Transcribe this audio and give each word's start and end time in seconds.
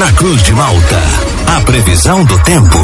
na 0.00 0.10
Cruz 0.12 0.42
de 0.44 0.52
Malta. 0.54 0.98
A 1.46 1.60
previsão 1.60 2.24
do 2.24 2.42
tempo. 2.42 2.78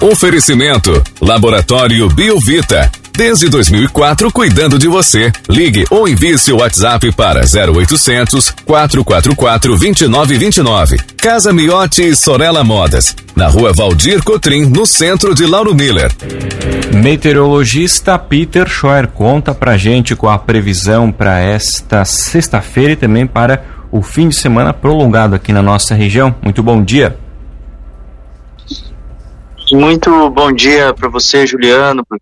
Oferecimento: 0.00 1.00
Laboratório 1.20 2.08
Biovita. 2.08 2.90
Desde 3.12 3.48
2004, 3.48 4.32
cuidando 4.32 4.80
de 4.80 4.88
você. 4.88 5.30
Ligue 5.48 5.84
ou 5.88 6.08
envie 6.08 6.36
seu 6.38 6.56
WhatsApp 6.56 7.12
para 7.12 7.42
0800 7.42 8.52
444 8.64 9.76
2929. 9.78 10.96
Casa 11.16 11.52
Miotti 11.52 12.02
e 12.02 12.16
Sorella 12.16 12.64
Modas. 12.64 13.14
Na 13.36 13.46
rua 13.46 13.72
Valdir 13.72 14.24
Cotrim, 14.24 14.66
no 14.66 14.84
centro 14.84 15.36
de 15.36 15.46
Lauro 15.46 15.72
Miller. 15.72 16.10
Meteorologista 16.92 18.18
Peter 18.18 18.68
Schoer 18.68 19.06
conta 19.06 19.54
pra 19.54 19.76
gente 19.76 20.16
com 20.16 20.28
a 20.28 20.36
previsão 20.36 21.12
para 21.12 21.38
esta 21.38 22.04
sexta-feira 22.04 22.92
e 22.92 22.96
também 22.96 23.24
para 23.24 23.75
o 23.96 24.02
fim 24.02 24.28
de 24.28 24.36
semana 24.36 24.74
prolongado 24.74 25.34
aqui 25.34 25.52
na 25.52 25.62
nossa 25.62 25.94
região. 25.94 26.34
Muito 26.42 26.62
bom 26.62 26.84
dia. 26.84 27.16
Muito 29.72 30.30
bom 30.30 30.52
dia 30.52 30.92
para 30.92 31.08
você, 31.08 31.46
Juliano, 31.46 32.04
para 32.06 32.18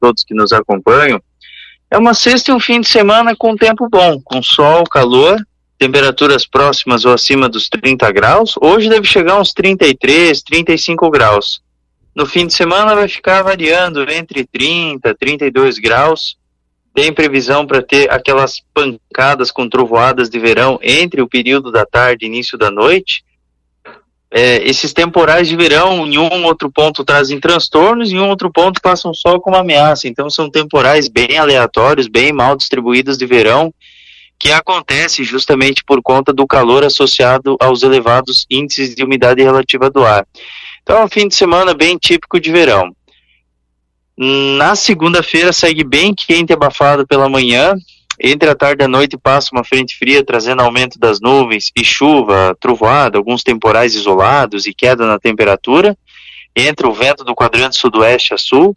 todos 0.00 0.24
que 0.24 0.34
nos 0.34 0.52
acompanham. 0.52 1.20
É 1.90 1.96
uma 1.96 2.12
sexta 2.12 2.50
e 2.50 2.54
um 2.54 2.58
fim 2.58 2.80
de 2.80 2.88
semana 2.88 3.34
com 3.36 3.56
tempo 3.56 3.88
bom, 3.88 4.20
com 4.22 4.42
sol, 4.42 4.82
calor, 4.84 5.38
temperaturas 5.78 6.44
próximas 6.44 7.04
ou 7.04 7.12
acima 7.12 7.48
dos 7.48 7.68
30 7.68 8.10
graus. 8.10 8.54
Hoje 8.60 8.88
deve 8.88 9.06
chegar 9.06 9.40
uns 9.40 9.52
33, 9.52 10.42
35 10.42 11.08
graus. 11.10 11.62
No 12.14 12.26
fim 12.26 12.46
de 12.46 12.54
semana 12.54 12.94
vai 12.94 13.06
ficar 13.06 13.42
variando 13.42 14.02
entre 14.10 14.44
30 14.44 15.08
e 15.08 15.14
32 15.14 15.78
graus. 15.78 16.36
Tem 16.96 17.12
previsão 17.12 17.66
para 17.66 17.80
ter 17.80 18.10
aquelas 18.10 18.60
pancadas 18.74 19.52
com 19.52 19.68
trovoadas 19.68 20.28
de 20.28 20.40
verão 20.40 20.80
entre 20.82 21.22
o 21.22 21.28
período 21.28 21.70
da 21.70 21.86
tarde 21.86 22.24
e 22.24 22.28
início 22.28 22.58
da 22.58 22.70
noite 22.72 23.22
é, 24.30 24.56
esses 24.68 24.92
temporais 24.92 25.48
de 25.48 25.56
verão, 25.56 26.06
em 26.06 26.18
um 26.18 26.44
outro 26.44 26.70
ponto 26.70 27.04
trazem 27.04 27.38
transtornos, 27.38 28.12
em 28.12 28.18
um 28.18 28.28
outro 28.28 28.52
ponto 28.52 28.80
passam 28.82 29.14
só 29.14 29.38
como 29.38 29.56
ameaça. 29.56 30.08
Então 30.08 30.28
são 30.28 30.50
temporais 30.50 31.08
bem 31.08 31.38
aleatórios, 31.38 32.08
bem 32.08 32.32
mal 32.32 32.56
distribuídos 32.56 33.16
de 33.16 33.24
verão, 33.24 33.72
que 34.38 34.52
acontece 34.52 35.24
justamente 35.24 35.82
por 35.84 36.02
conta 36.02 36.32
do 36.32 36.46
calor 36.46 36.84
associado 36.84 37.56
aos 37.60 37.82
elevados 37.82 38.44
índices 38.50 38.94
de 38.94 39.04
umidade 39.04 39.42
relativa 39.42 39.88
do 39.88 40.04
ar. 40.04 40.26
Então 40.82 40.98
é 40.98 41.04
um 41.04 41.08
fim 41.08 41.28
de 41.28 41.34
semana 41.34 41.72
bem 41.72 41.96
típico 41.96 42.38
de 42.38 42.50
verão. 42.50 42.94
Na 44.18 44.74
segunda-feira 44.74 45.52
segue 45.52 45.84
bem 45.84 46.14
quente 46.14 46.50
e 46.50 46.54
abafado 46.54 47.06
pela 47.06 47.28
manhã, 47.28 47.74
entre 48.18 48.48
a 48.48 48.54
tarde 48.54 48.82
e 48.82 48.86
a 48.86 48.88
noite 48.88 49.18
passa 49.18 49.50
uma 49.52 49.62
frente 49.62 49.96
fria 49.98 50.24
trazendo 50.24 50.62
aumento 50.62 50.98
das 50.98 51.20
nuvens 51.20 51.70
e 51.76 51.84
chuva, 51.84 52.56
trovoada, 52.58 53.18
alguns 53.18 53.42
temporais 53.42 53.94
isolados 53.94 54.66
e 54.66 54.72
queda 54.72 55.06
na 55.06 55.18
temperatura. 55.18 55.96
Entra 56.54 56.88
o 56.88 56.94
vento 56.94 57.24
do 57.24 57.34
quadrante 57.34 57.76
sudoeste 57.76 58.32
a 58.32 58.38
sul. 58.38 58.74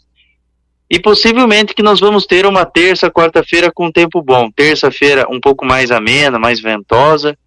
E 0.92 1.00
possivelmente 1.00 1.74
que 1.74 1.84
nós 1.84 2.00
vamos 2.00 2.26
ter 2.26 2.46
uma 2.46 2.66
terça, 2.66 3.12
quarta-feira 3.12 3.72
com 3.72 3.92
tempo 3.92 4.22
bom. 4.22 4.52
Terça-feira 4.52 5.26
um 5.30 5.40
pouco 5.40 5.64
mais 5.64 5.90
amena, 5.90 6.38
mais 6.38 6.60
ventosa. 6.60 7.38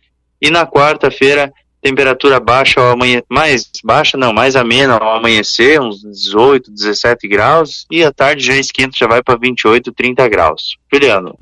E 0.41 0.49
na 0.49 0.65
quarta-feira 0.65 1.53
temperatura 1.83 2.39
baixa 2.39 2.81
ao 2.81 2.93
amanhã, 2.93 3.21
mais 3.29 3.69
baixa 3.85 4.17
não, 4.17 4.33
mais 4.33 4.55
amena 4.55 4.95
ao 4.95 5.17
amanhecer, 5.17 5.81
uns 5.81 6.01
18, 6.01 6.71
17 6.71 7.27
graus, 7.27 7.85
e 7.91 8.05
à 8.05 8.13
tarde 8.13 8.47
já 8.47 8.55
esquenta, 8.55 8.97
já 8.97 9.09
vai 9.09 9.23
para 9.23 9.37
28, 9.37 9.93
30 9.93 10.29
graus. 10.29 10.77
Juliano. 10.93 11.37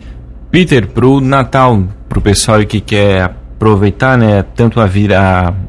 Peter, 0.51 0.89
pro 0.89 1.21
Natal, 1.21 1.85
pro 2.09 2.21
pessoal 2.21 2.65
que 2.65 2.81
quer 2.81 3.23
aproveitar, 3.23 4.17
né, 4.17 4.43
tanto 4.43 4.81
a 4.81 4.87
vira 4.87 5.21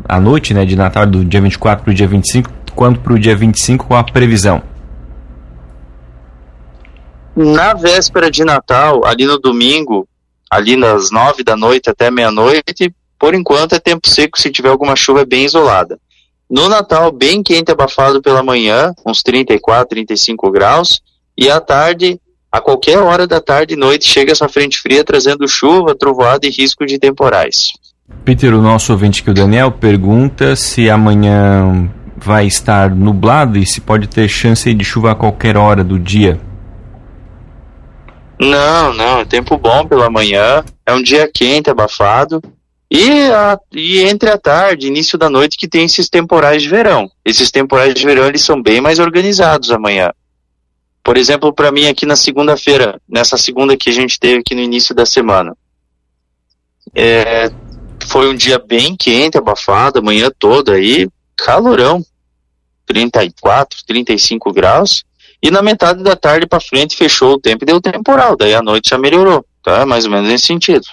a, 0.08 0.16
a 0.16 0.19
noite, 0.19 0.53
né, 0.53 0.66
de 0.66 0.78
Natal 0.78 1.06
do 1.06 1.25
dia 1.25 1.41
24 1.41 1.83
pro 1.83 1.94
dia 1.94 2.08
25, 2.08 2.50
quanto 2.73 3.02
pro 3.02 3.19
dia 3.19 3.35
25 3.35 3.85
com 3.85 3.95
a 3.95 4.03
previsão. 4.03 4.63
Na 7.35 7.74
véspera 7.74 8.31
de 8.31 8.44
Natal, 8.44 9.06
ali 9.06 9.25
no 9.25 9.38
domingo, 9.38 10.07
ali 10.50 10.75
nas 10.75 11.12
nove 11.12 11.44
da 11.44 11.56
noite 11.56 11.90
até 11.90 12.09
meia-noite, 12.09 12.94
por 13.21 13.35
enquanto 13.35 13.75
é 13.75 13.79
tempo 13.79 14.09
seco 14.09 14.39
se 14.39 14.49
tiver 14.49 14.69
alguma 14.69 14.95
chuva 14.95 15.23
bem 15.23 15.45
isolada. 15.45 15.99
No 16.49 16.67
Natal, 16.67 17.11
bem 17.11 17.43
quente 17.43 17.71
abafado 17.71 18.19
pela 18.19 18.41
manhã, 18.41 18.91
uns 19.05 19.21
34, 19.21 19.89
35 19.89 20.49
graus, 20.49 20.99
e 21.37 21.47
à 21.47 21.61
tarde 21.61 22.19
a 22.51 22.59
qualquer 22.59 22.97
hora 22.97 23.27
da 23.27 23.39
tarde 23.39 23.75
e 23.75 23.77
noite 23.77 24.07
chega 24.07 24.31
essa 24.31 24.49
frente 24.49 24.79
fria 24.79 25.03
trazendo 25.03 25.47
chuva, 25.47 25.93
trovoada 25.93 26.47
e 26.47 26.49
risco 26.49 26.83
de 26.83 26.97
temporais. 26.97 27.67
Peter, 28.25 28.55
o 28.55 28.61
nosso 28.61 28.91
ouvinte 28.91 29.21
aqui, 29.21 29.29
o 29.29 29.33
Daniel, 29.35 29.71
pergunta 29.71 30.55
se 30.55 30.89
amanhã 30.89 31.89
vai 32.17 32.47
estar 32.47 32.89
nublado 32.89 33.59
e 33.59 33.67
se 33.67 33.79
pode 33.79 34.07
ter 34.07 34.27
chance 34.27 34.73
de 34.73 34.83
chuva 34.83 35.11
a 35.11 35.15
qualquer 35.15 35.55
hora 35.55 35.83
do 35.83 35.99
dia. 35.99 36.41
Não, 38.39 38.93
não, 38.95 39.19
é 39.19 39.25
tempo 39.25 39.59
bom 39.59 39.85
pela 39.85 40.09
manhã, 40.09 40.63
é 40.85 40.91
um 40.91 41.03
dia 41.03 41.29
quente, 41.31 41.69
abafado, 41.69 42.41
e, 42.94 43.31
a, 43.31 43.57
e 43.72 44.02
entre 44.02 44.29
a 44.29 44.38
tarde, 44.38 44.88
início 44.88 45.18
da 45.18 45.29
noite, 45.29 45.57
que 45.57 45.66
tem 45.66 45.85
esses 45.85 46.09
temporais 46.09 46.62
de 46.62 46.68
verão. 46.68 47.09
Esses 47.24 47.50
temporais 47.50 47.94
de 47.94 48.06
verão, 48.06 48.28
eles 48.28 48.41
são 48.41 48.62
bem 48.62 48.81
mais 48.81 49.00
organizados 49.00 49.72
amanhã. 49.72 50.12
Por 51.01 51.16
exemplo, 51.16 51.53
para 51.53 51.72
mim 51.72 51.88
aqui 51.88 52.06
na 52.06 52.18
segunda-feira, 52.18 53.01
nessa 53.07 53.38
segunda 53.38 53.78
que 53.78 53.90
a 53.90 53.94
gente 53.94 54.19
teve 54.19 54.40
aqui 54.40 54.53
no 54.53 54.62
início 54.62 54.94
da 54.94 55.06
semana, 55.06 55.56
é, 56.94 57.50
foi 58.07 58.30
um 58.30 58.35
dia 58.35 58.59
bem 58.59 58.97
quente, 58.97 59.38
abafado, 59.38 60.00
a 60.00 60.01
manhã 60.01 60.30
toda 60.38 60.74
aí, 60.74 61.07
calorão, 61.38 62.03
34, 62.85 63.85
35 63.88 64.51
graus, 64.51 65.06
e 65.41 65.50
na 65.50 65.62
metade 65.62 66.03
da 66.03 66.18
tarde 66.18 66.46
para 66.46 66.59
frente 66.59 66.97
fechou 66.97 67.35
o 67.35 67.40
tempo 67.40 67.63
e 67.63 67.68
deu 67.68 67.80
temporal, 67.80 68.35
daí 68.35 68.53
a 68.53 68.62
noite 68.62 68.90
já 68.90 68.97
melhorou, 68.97 69.46
tá? 69.63 69.85
Mais 69.85 70.03
ou 70.03 70.12
menos 70.12 70.28
nesse 70.28 70.46
sentido. 70.46 70.85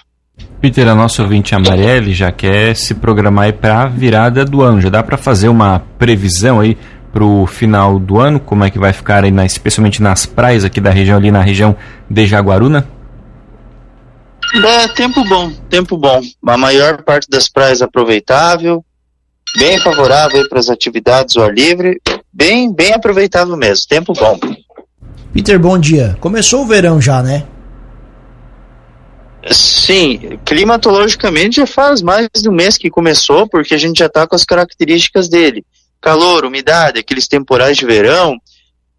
Peter, 0.61 0.89
a 0.89 0.95
nossa 0.95 1.23
ouvinte 1.23 1.55
Amarelli 1.55 2.13
já 2.13 2.33
quer 2.33 2.75
se 2.75 2.95
programar 2.95 3.53
para 3.53 3.83
a 3.83 3.87
virada 3.87 4.45
do 4.45 4.61
ano. 4.61 4.81
Já 4.81 4.89
dá 4.89 5.03
para 5.03 5.17
fazer 5.17 5.49
uma 5.49 5.81
previsão 5.99 6.59
aí 6.59 6.77
para 7.13 7.25
o 7.25 7.47
final 7.47 7.99
do 7.99 8.19
ano? 8.19 8.41
Como 8.41 8.65
é 8.65 8.71
que 8.71 8.79
vai 8.79 8.93
ficar 8.93 9.23
aí, 9.23 9.31
na, 9.31 9.47
especialmente 9.47 10.03
nas 10.03 10.27
praias 10.27 10.65
aqui 10.65 10.81
da 10.81 10.91
região, 10.91 11.17
ali 11.17 11.31
na 11.31 11.43
região 11.43 11.77
de 12.11 12.27
Jaguaruna? 12.27 12.89
É, 14.55 14.89
tempo 14.89 15.25
bom, 15.25 15.53
tempo 15.69 15.97
bom. 15.97 16.21
A 16.47 16.57
maior 16.57 17.03
parte 17.03 17.29
das 17.31 17.49
praias 17.49 17.83
aproveitável, 17.83 18.85
bem 19.57 19.79
favorável 19.79 20.49
para 20.49 20.59
as 20.59 20.69
atividades 20.69 21.37
ao 21.37 21.45
ar 21.45 21.55
livre, 21.55 22.01
bem, 22.33 22.73
bem 22.73 22.95
aproveitável 22.95 23.57
mesmo, 23.57 23.87
tempo 23.89 24.13
bom. 24.13 24.39
Peter, 25.33 25.59
bom 25.59 25.79
dia. 25.79 26.17
Começou 26.19 26.63
o 26.63 26.67
verão 26.67 27.01
já, 27.01 27.23
né? 27.23 27.45
Sim, 29.51 30.39
climatologicamente 30.45 31.57
já 31.57 31.67
faz 31.67 32.03
mais 32.03 32.29
de 32.35 32.49
um 32.49 32.53
mês 32.53 32.77
que 32.77 32.91
começou, 32.91 33.49
porque 33.49 33.75
a 33.75 33.79
gente 33.79 33.99
já 33.99 34.07
está 34.07 34.27
com 34.27 34.37
as 34.37 34.45
características 34.45 35.29
dele 35.29 35.65
calor, 36.01 36.45
umidade, 36.45 36.99
aqueles 36.99 37.29
temporais 37.29 37.77
de 37.77 37.85
verão. 37.85 38.37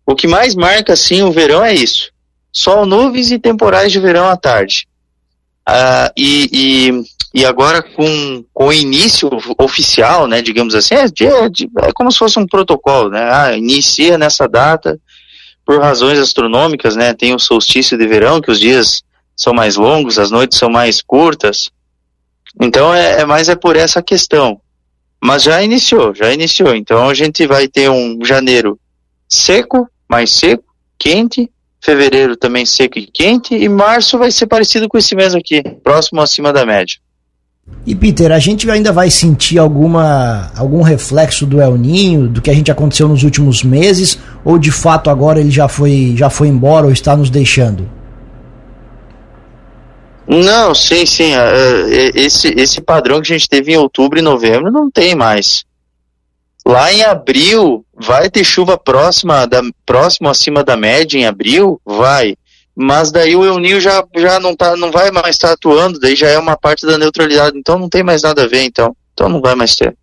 O 0.05 0.15
que 0.15 0.27
mais 0.27 0.55
marca, 0.55 0.93
assim, 0.93 1.21
o 1.21 1.31
verão 1.31 1.63
é 1.63 1.73
isso. 1.73 2.11
Sol, 2.51 2.85
nuvens 2.85 3.31
e 3.31 3.39
temporais 3.39 3.91
de 3.91 3.99
verão 3.99 4.27
à 4.27 4.35
tarde. 4.35 4.87
Ah, 5.65 6.11
e, 6.17 6.49
e, 6.51 7.41
e, 7.41 7.45
agora 7.45 7.81
com, 7.81 8.43
com 8.53 8.67
o 8.67 8.73
início 8.73 9.29
oficial, 9.59 10.27
né, 10.27 10.41
digamos 10.41 10.73
assim, 10.73 10.95
é, 10.95 11.03
é, 11.03 11.87
é 11.87 11.91
como 11.93 12.11
se 12.11 12.17
fosse 12.17 12.39
um 12.39 12.47
protocolo, 12.47 13.09
né, 13.09 13.29
ah, 13.31 13.55
inicia 13.55 14.17
nessa 14.17 14.47
data 14.47 14.99
por 15.63 15.79
razões 15.79 16.17
astronômicas, 16.17 16.95
né, 16.95 17.13
tem 17.13 17.35
o 17.35 17.39
solstício 17.39 17.95
de 17.99 18.07
verão, 18.07 18.41
que 18.41 18.49
os 18.49 18.59
dias 18.59 19.03
são 19.39 19.53
mais 19.53 19.77
longos, 19.77 20.19
as 20.19 20.29
noites 20.29 20.57
são 20.57 20.69
mais 20.69 21.01
curtas, 21.01 21.71
então 22.59 22.93
é, 22.93 23.21
é 23.21 23.25
mais 23.25 23.47
é 23.47 23.55
por 23.55 23.77
essa 23.77 24.01
questão. 24.01 24.59
Mas 25.23 25.43
já 25.43 25.63
iniciou, 25.63 26.13
já 26.13 26.33
iniciou. 26.33 26.75
Então 26.75 27.09
a 27.09 27.13
gente 27.13 27.47
vai 27.47 27.67
ter 27.67 27.89
um 27.89 28.19
janeiro 28.23 28.77
seco, 29.27 29.87
mais 30.09 30.31
seco, 30.31 30.63
quente, 30.97 31.49
fevereiro 31.81 32.35
também 32.35 32.65
seco 32.65 32.99
e 32.99 33.07
quente, 33.07 33.55
e 33.55 33.69
março 33.69 34.17
vai 34.17 34.29
ser 34.29 34.47
parecido 34.47 34.89
com 34.89 34.97
esse 34.97 35.15
mês 35.15 35.33
aqui, 35.33 35.63
próximo 35.83 36.19
acima 36.19 36.51
da 36.51 36.65
média. 36.65 36.97
E 37.85 37.95
Peter, 37.95 38.31
a 38.31 38.39
gente 38.39 38.69
ainda 38.69 38.91
vai 38.91 39.09
sentir 39.09 39.57
alguma 39.57 40.51
algum 40.55 40.81
reflexo 40.81 41.45
do 41.45 41.61
El 41.61 41.77
Ninho, 41.77 42.27
do 42.27 42.41
que 42.41 42.49
a 42.49 42.53
gente 42.53 42.71
aconteceu 42.71 43.07
nos 43.07 43.23
últimos 43.23 43.63
meses, 43.63 44.19
ou 44.43 44.57
de 44.57 44.71
fato 44.71 45.09
agora 45.09 45.39
ele 45.39 45.51
já 45.51 45.67
foi 45.69 46.13
já 46.17 46.29
foi 46.29 46.49
embora 46.49 46.87
ou 46.87 46.91
está 46.91 47.15
nos 47.15 47.29
deixando? 47.29 47.98
Não, 50.27 50.75
sim, 50.75 51.05
sim. 51.05 51.33
Uh, 51.35 52.11
esse, 52.15 52.49
esse 52.49 52.81
padrão 52.81 53.21
que 53.21 53.33
a 53.33 53.37
gente 53.37 53.49
teve 53.49 53.73
em 53.73 53.77
outubro 53.77 54.19
e 54.19 54.21
novembro 54.21 54.71
não 54.71 54.89
tem 54.89 55.15
mais. 55.15 55.65
Lá 56.65 56.93
em 56.93 57.01
abril, 57.01 57.83
vai 57.95 58.29
ter 58.29 58.43
chuva 58.43 58.77
próxima, 58.77 59.47
da, 59.47 59.61
próximo 59.85 60.29
acima 60.29 60.63
da 60.63 60.77
média 60.77 61.17
em 61.17 61.25
abril? 61.25 61.81
Vai. 61.83 62.35
Mas 62.75 63.11
daí 63.11 63.35
o 63.35 63.57
Ninho 63.57 63.81
já, 63.81 64.03
já 64.15 64.39
não, 64.39 64.55
tá, 64.55 64.77
não 64.77 64.91
vai 64.91 65.11
mais 65.11 65.35
estar 65.35 65.49
tá 65.49 65.53
atuando, 65.53 65.99
daí 65.99 66.15
já 66.15 66.29
é 66.29 66.37
uma 66.37 66.55
parte 66.55 66.85
da 66.85 66.97
neutralidade, 66.97 67.57
então 67.57 67.77
não 67.77 67.89
tem 67.89 68.03
mais 68.03 68.21
nada 68.21 68.43
a 68.43 68.47
ver, 68.47 68.63
então. 68.63 68.95
Então 69.13 69.27
não 69.27 69.41
vai 69.41 69.55
mais 69.55 69.75
ter. 69.75 69.95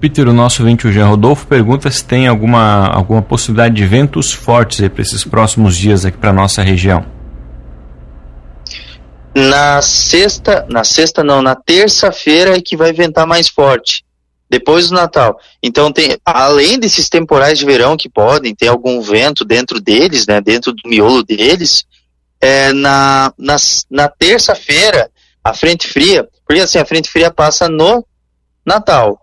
Peter, 0.00 0.26
o 0.26 0.32
nosso 0.32 0.62
ouvinte, 0.62 0.86
o 0.86 0.92
Jean 0.92 1.08
Rodolfo, 1.08 1.46
pergunta 1.46 1.90
se 1.90 2.02
tem 2.02 2.26
alguma, 2.26 2.86
alguma 2.86 3.20
possibilidade 3.20 3.74
de 3.74 3.84
ventos 3.84 4.32
fortes 4.32 4.88
para 4.88 5.02
esses 5.02 5.22
próximos 5.24 5.76
dias 5.76 6.06
aqui 6.06 6.16
para 6.16 6.32
nossa 6.32 6.62
região. 6.62 7.19
Na 9.34 9.80
sexta, 9.80 10.66
na 10.68 10.82
sexta 10.82 11.22
não, 11.22 11.40
na 11.40 11.54
terça-feira 11.54 12.56
é 12.56 12.60
que 12.60 12.76
vai 12.76 12.92
ventar 12.92 13.26
mais 13.26 13.48
forte, 13.48 14.04
depois 14.48 14.88
do 14.88 14.94
Natal. 14.94 15.38
Então 15.62 15.92
tem, 15.92 16.18
além 16.24 16.78
desses 16.78 17.08
temporais 17.08 17.58
de 17.58 17.64
verão 17.64 17.96
que 17.96 18.08
podem 18.08 18.54
ter 18.54 18.68
algum 18.68 19.00
vento 19.00 19.44
dentro 19.44 19.80
deles, 19.80 20.26
né, 20.26 20.40
dentro 20.40 20.72
do 20.72 20.88
miolo 20.88 21.22
deles, 21.22 21.84
é, 22.40 22.72
na, 22.72 23.32
na, 23.38 23.56
na 23.88 24.08
terça-feira 24.08 25.10
a 25.44 25.54
frente 25.54 25.86
fria, 25.86 26.28
porque 26.46 26.62
assim 26.62 26.78
a 26.78 26.84
frente 26.84 27.08
fria 27.08 27.30
passa 27.30 27.68
no 27.68 28.04
Natal. 28.64 29.20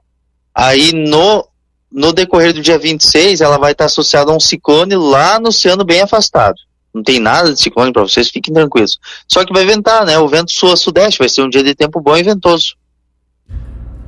Aí 0.55 0.93
no 0.93 1.45
no 1.89 2.11
decorrer 2.11 2.53
do 2.53 2.61
dia 2.61 2.77
26 2.77 3.39
ela 3.39 3.57
vai 3.57 3.71
estar 3.71 3.85
associada 3.85 4.31
a 4.31 4.35
um 4.35 4.39
ciclone 4.39 4.95
lá 4.95 5.39
no 5.39 5.49
oceano 5.49 5.85
bem 5.85 6.01
afastado. 6.01 6.57
Não 6.97 7.03
tem 7.03 7.19
nada 7.19 7.53
de 7.53 7.61
ciclone 7.61 7.93
para 7.93 8.01
vocês, 8.01 8.27
fiquem 8.29 8.51
tranquilos. 8.51 8.97
Só 9.27 9.45
que 9.45 9.53
vai 9.53 9.63
ventar, 9.65 10.03
né? 10.03 10.17
O 10.17 10.27
vento 10.27 10.51
sul-sudeste, 10.51 11.19
vai 11.19 11.29
ser 11.29 11.43
um 11.43 11.49
dia 11.49 11.63
de 11.63 11.75
tempo 11.75 12.01
bom 12.01 12.17
e 12.17 12.23
ventoso. 12.23 12.75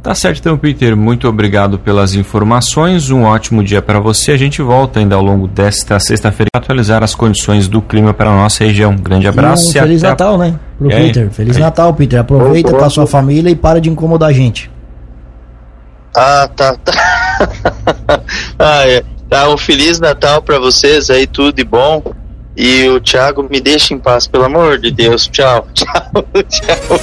Tá 0.01 0.15
certo 0.15 0.39
então, 0.39 0.57
Peter. 0.57 0.95
Muito 0.95 1.27
obrigado 1.27 1.77
pelas 1.77 2.15
informações. 2.15 3.12
Um 3.12 3.25
ótimo 3.25 3.63
dia 3.63 3.80
para 3.80 4.00
você. 4.00 4.31
A 4.31 4.38
gente 4.38 4.59
volta 4.62 5.00
ainda 5.00 5.13
ao 5.13 5.21
longo 5.21 5.47
desta 5.47 6.00
sexta-feira 6.00 6.50
para 6.51 6.62
atualizar 6.62 7.03
as 7.03 7.13
condições 7.13 7.68
do 7.68 7.80
clima 7.80 8.12
para 8.12 8.31
a 8.31 8.36
nossa 8.36 8.63
região. 8.63 8.95
grande 8.95 9.27
abraço. 9.27 9.65
E 9.65 9.80
um 9.80 9.83
Feliz 9.83 10.01
Natal, 10.01 10.33
a... 10.33 10.38
né? 10.39 10.59
Pro 10.80 10.92
e 10.92 10.95
Peter. 10.95 11.24
Aí? 11.25 11.30
Feliz 11.30 11.57
aí. 11.57 11.62
Natal, 11.62 11.94
Peter. 11.94 12.19
Aproveita 12.19 12.71
com 12.71 12.83
a 12.83 12.89
sua 12.89 13.06
família 13.06 13.51
e 13.51 13.56
para 13.56 13.80
de 13.80 13.89
incomodar 13.89 14.30
a 14.30 14.33
gente. 14.33 14.71
Ah, 16.15 16.50
tá. 16.56 16.75
tá. 16.77 16.94
ah, 18.57 18.88
é. 18.88 19.03
Tá, 19.30 19.47
um 19.47 19.57
Feliz 19.57 20.00
Natal 20.00 20.42
para 20.42 20.57
vocês 20.57 21.12
aí, 21.12 21.27
tudo 21.27 21.53
de 21.53 21.63
bom. 21.63 22.01
E 22.61 22.89
o 22.89 23.00
Thiago 23.00 23.47
me 23.50 23.61
deixa 23.61 23.94
em 23.94 23.97
paz, 23.97 24.27
pelo 24.27 24.44
amor 24.44 24.77
de 24.77 24.91
Deus. 24.91 25.27
Tchau, 25.27 25.65
tchau, 25.73 26.11
tchau. 26.50 26.97